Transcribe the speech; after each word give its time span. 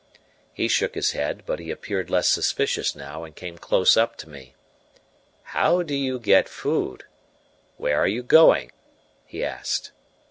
He 0.51 0.67
shook 0.67 0.95
his 0.95 1.11
head; 1.11 1.43
but 1.45 1.59
he 1.59 1.69
appeared 1.69 2.09
less 2.09 2.27
suspicious 2.27 2.95
now 2.95 3.23
and 3.23 3.35
came 3.35 3.59
close 3.59 3.95
up 3.95 4.15
to 4.15 4.29
me. 4.29 4.55
"How 5.43 5.83
do 5.83 5.93
you 5.93 6.17
get 6.17 6.49
food? 6.49 7.03
Where 7.77 7.99
are 7.99 8.07
you 8.07 8.23
going?" 8.23 8.71
he 9.27 9.45
asked. 9.45 9.91